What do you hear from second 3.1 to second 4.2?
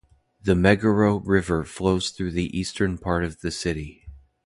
of the city.